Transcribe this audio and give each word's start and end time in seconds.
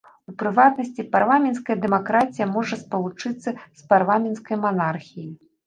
У 0.29 0.31
прыватнасці, 0.39 1.05
парламенцкая 1.15 1.75
дэмакратыя 1.83 2.49
можа 2.55 2.81
спалучацца 2.85 3.49
з 3.61 3.81
парламентарнай 3.95 4.59
манархіяй. 4.69 5.33